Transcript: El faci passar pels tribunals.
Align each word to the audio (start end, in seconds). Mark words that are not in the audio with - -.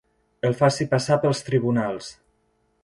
El 0.47 0.55
faci 0.61 0.87
passar 0.95 1.19
pels 1.27 1.45
tribunals. 1.51 2.11